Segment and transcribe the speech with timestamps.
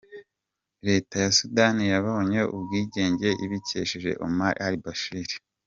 [0.87, 5.29] Leta ya Sudan yabonye ubwigenge ibikesheje Omar Al-Bashir.